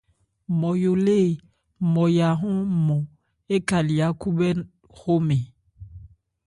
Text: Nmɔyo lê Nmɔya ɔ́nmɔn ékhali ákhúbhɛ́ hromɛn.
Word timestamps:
Nmɔyo 0.51 0.91
lê 1.05 1.19
Nmɔya 1.85 2.27
ɔ́nmɔn 2.49 3.01
ékhali 3.55 3.95
ákhúbhɛ́ 4.07 4.51
hromɛn. 4.97 5.41